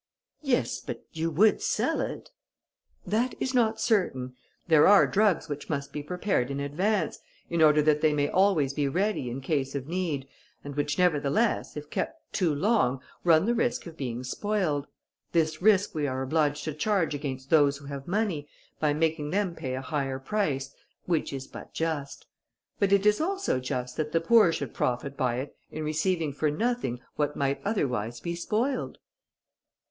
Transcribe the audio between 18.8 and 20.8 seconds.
making them pay a higher price,